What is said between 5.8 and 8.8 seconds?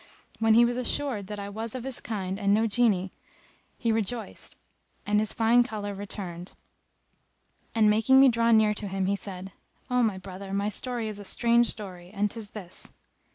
returned; and, making me draw near